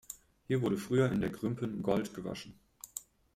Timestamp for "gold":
1.83-2.15